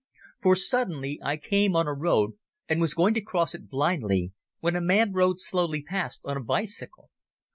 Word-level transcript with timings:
For 0.41 0.55
suddenly 0.55 1.19
I 1.23 1.37
came 1.37 1.75
on 1.75 1.85
a 1.87 1.93
road 1.93 2.31
and 2.67 2.81
was 2.81 2.95
going 2.95 3.13
to 3.13 3.21
cross 3.21 3.53
it 3.53 3.69
blindly, 3.69 4.31
when 4.59 4.75
a 4.75 4.81
man 4.81 5.13
rode 5.13 5.39
slowly 5.39 5.83
past 5.83 6.21
on 6.25 6.37
a 6.37 6.43
bicycle. 6.43 7.11